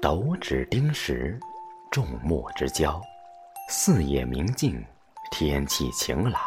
[0.00, 1.38] 斗指丁时，
[1.90, 3.00] 众目之交，
[3.68, 4.84] 四野明净，
[5.30, 6.40] 天气晴朗。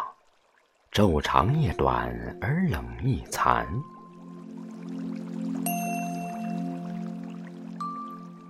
[0.91, 3.67] 昼长夜短，而冷亦残。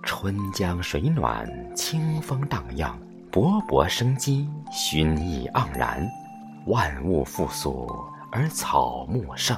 [0.02, 2.98] 春江水暖，清风荡漾，
[3.36, 6.08] 勃勃生机，熏意盎然。
[6.68, 7.86] 万物复苏，
[8.32, 9.54] 而草木盛，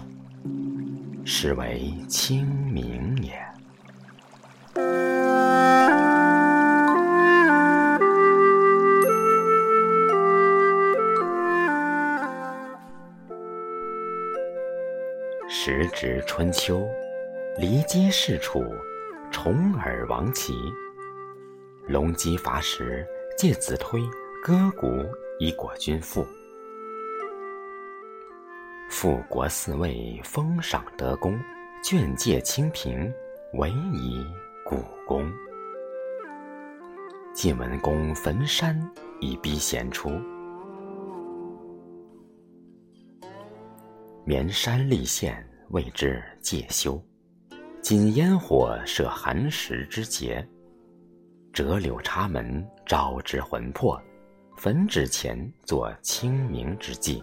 [1.24, 3.41] 是为清明也。
[15.48, 16.84] 时值春秋，
[17.60, 18.65] 骊姬氏楚，
[19.30, 20.52] 重耳亡齐。
[21.87, 23.06] 隆基伐石，
[23.38, 24.02] 介子推
[24.42, 24.88] 割股
[25.38, 26.26] 以果君父。
[28.90, 31.38] 复国四位，封赏德公，
[31.80, 32.99] 眷介清平，
[33.54, 34.27] 委以
[34.65, 35.30] 古公。
[37.32, 38.77] 晋文公焚山
[39.21, 40.10] 以逼贤出。
[44.24, 47.01] 绵山立县，谓之介休。
[47.80, 50.45] 今烟火设寒食之节，
[51.59, 54.01] 折柳插门，招之魂魄。
[54.56, 57.20] 焚纸钱，作清明之祭。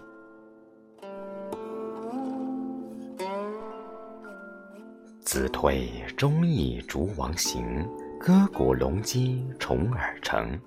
[5.21, 7.87] 子推忠义逐王行，
[8.19, 10.59] 割股隆基重耳成。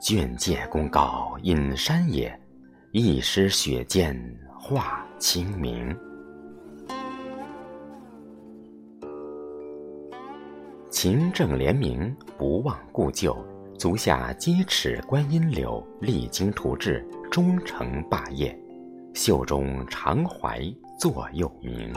[0.00, 2.40] 卷戒公告隐山野，
[2.92, 4.16] 一师血溅
[4.56, 5.04] 化。
[5.18, 5.98] 清明，
[10.90, 13.36] 勤政廉明，不忘故旧。
[13.78, 18.58] 足下鸡齿观音柳，励精图治，终成霸业。
[19.14, 20.60] 袖中常怀
[20.98, 21.92] 座右铭。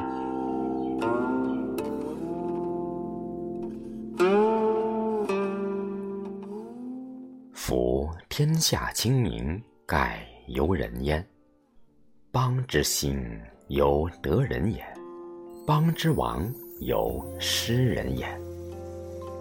[7.52, 11.26] 夫天下清明，盖由人焉。
[12.32, 13.28] 邦之兴，
[13.68, 14.82] 由德人也；
[15.66, 16.50] 邦之亡，
[16.80, 18.43] 由失人也。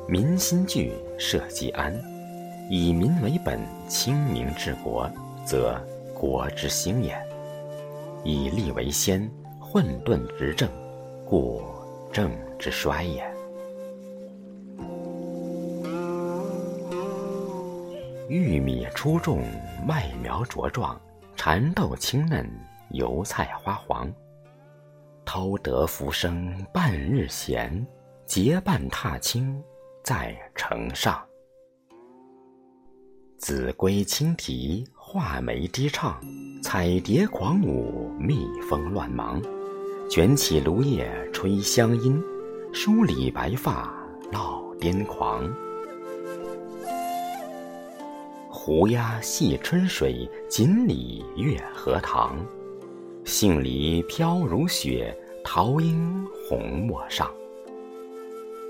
[0.08, 1.94] 民心聚，社稷安。
[2.68, 5.10] 以民为本，清明治国，
[5.44, 5.80] 则
[6.14, 7.14] 国之兴也；
[8.24, 9.30] 以利为先，
[9.60, 10.68] 混沌执政，
[11.26, 11.62] 故
[12.12, 13.22] 政之衰也。
[18.28, 19.42] 玉米出种，
[19.86, 21.00] 麦苗茁壮，
[21.36, 22.48] 蚕豆青嫩。
[22.90, 24.12] 油菜花黄，
[25.24, 27.86] 偷得浮生半日闲，
[28.26, 29.62] 结伴踏青
[30.02, 31.22] 在城上。
[33.38, 36.20] 子规轻啼，画眉低唱，
[36.60, 39.40] 彩蝶狂舞，蜜蜂乱忙。
[40.10, 42.20] 卷起芦叶吹香音，
[42.72, 43.94] 梳理白发
[44.32, 45.48] 闹癫狂。
[48.50, 52.44] 胡鸦戏春水，锦鲤跃荷塘。
[53.24, 57.32] 杏梨飘如雪，桃英红陌上。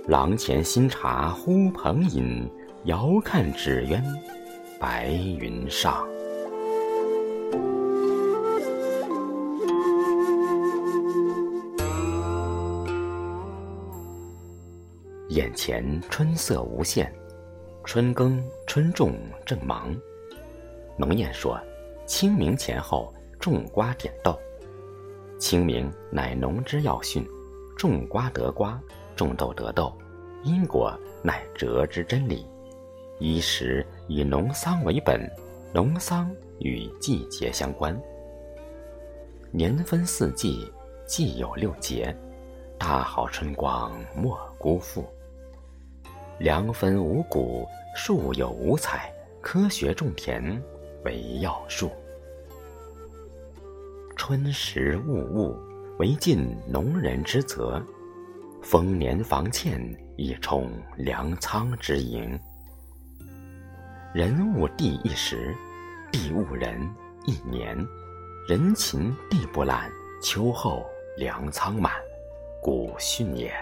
[0.09, 2.51] 廊前新茶呼朋饮，
[2.85, 4.03] 遥看纸鸢
[4.81, 6.05] 白云上。
[15.29, 17.15] 眼前春色无限，
[17.85, 19.15] 春耕春种
[19.47, 19.95] 正忙。
[20.97, 21.57] 农谚说
[22.07, 24.39] ：“清明前后。”种瓜点豆，
[25.37, 27.27] 清明乃农之要训，
[27.77, 28.81] 种瓜得瓜，
[29.17, 29.93] 种豆得豆，
[30.43, 30.93] 因果
[31.23, 32.47] 乃哲之真理。
[33.19, 35.21] 衣食以农桑为本，
[35.73, 37.97] 农桑与季节相关。
[39.51, 40.71] 年分四季，
[41.07, 42.17] 季有六节，
[42.79, 45.05] 大好春光莫辜负。
[46.39, 47.65] 良分五谷，
[47.95, 50.43] 树有五彩，科学种田
[51.05, 51.91] 为要术。
[54.17, 55.57] 春时务务，
[55.99, 57.81] 为尽农人之责；
[58.63, 59.79] 丰年防欠，
[60.17, 62.39] 以充粮仓之营。
[64.15, 65.55] 人务地一时，
[66.13, 66.81] 地务人
[67.27, 67.77] 一年。
[68.49, 69.91] 人勤地不懒，
[70.23, 70.85] 秋后
[71.17, 71.93] 粮仓满，
[72.63, 73.53] 古训也。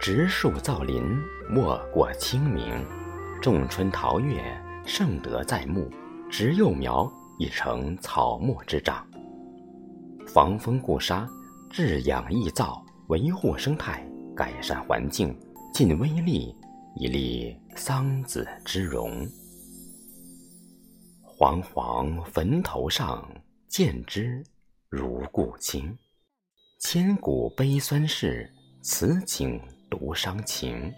[0.00, 1.02] 植树造林，
[1.48, 2.84] 莫过清明；
[3.40, 4.42] 种春桃月，
[4.84, 5.88] 盛德在目；
[6.30, 9.06] 植幼苗，已成草木之长。
[10.26, 11.28] 防风固沙，
[11.70, 15.36] 治养益燥，维护生态，改善环境，
[15.72, 16.54] 尽微力，
[16.96, 19.26] 以立桑梓之荣。
[21.24, 23.28] 煌煌坟头上，
[23.68, 24.42] 见之
[24.88, 25.96] 如故亲。
[26.80, 28.50] 千古悲酸事，
[28.82, 29.60] 此景
[29.90, 30.92] 独伤情。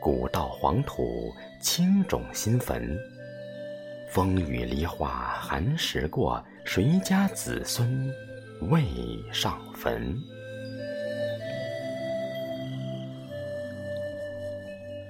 [0.00, 1.30] 古道黄土，
[1.60, 2.98] 青冢新坟。
[4.08, 8.10] 风雨梨花寒食过，谁家子孙
[8.70, 8.82] 未
[9.30, 10.16] 上坟？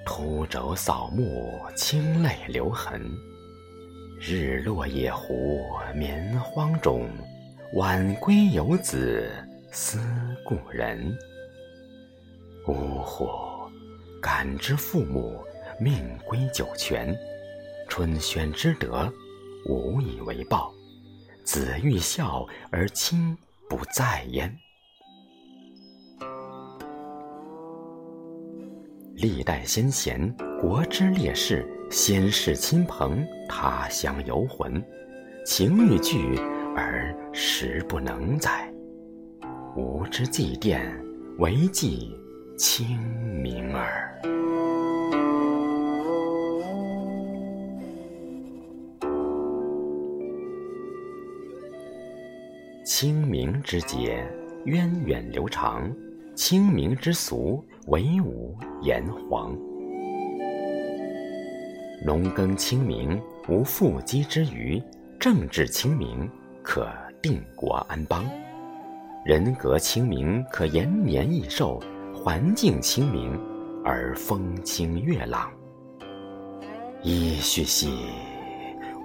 [0.05, 3.01] 秃帚扫墓，清泪留痕。
[4.19, 5.65] 日落野湖
[5.95, 7.09] 眠荒冢，
[7.75, 9.31] 晚归游子
[9.71, 9.99] 思
[10.43, 11.17] 故人。
[12.67, 13.50] 呜呼！
[14.21, 15.43] 感之父母，
[15.79, 15.97] 命
[16.27, 17.13] 归九泉。
[17.89, 19.11] 春轩之德，
[19.67, 20.71] 无以为报。
[21.43, 23.35] 子欲孝而亲
[23.67, 24.55] 不在焉。
[29.15, 34.81] 历代先贤，国之烈士，先世亲朋，他乡游魂，
[35.45, 36.37] 情欲聚
[36.75, 38.71] 而实不能载。
[39.75, 40.81] 吾之祭奠，
[41.39, 42.15] 唯祭
[42.57, 42.99] 清
[43.41, 44.10] 明耳。
[53.01, 54.23] 清明之节，
[54.63, 55.91] 源远流长；
[56.35, 59.57] 清明之俗，惟吾炎黄。
[62.05, 63.19] 农耕清明，
[63.49, 64.79] 无复鸡之余；
[65.19, 66.29] 政治清明，
[66.61, 66.87] 可
[67.23, 68.21] 定国安邦；
[69.25, 71.81] 人格清明，可延年益寿；
[72.13, 73.35] 环境清明，
[73.83, 75.49] 而风清月朗。
[77.01, 77.97] 噫吁兮！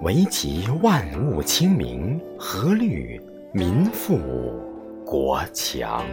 [0.03, 3.19] 惟其万物清明，何虑？
[3.53, 4.19] 民富
[5.05, 6.03] 国强，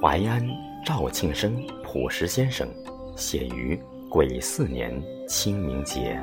[0.00, 0.42] 淮安
[0.84, 2.66] 赵庆生朴实先生
[3.14, 3.78] 写于
[4.08, 4.90] 癸巳年
[5.28, 6.18] 清明节。